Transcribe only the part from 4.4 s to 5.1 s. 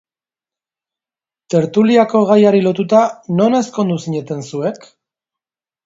zuek?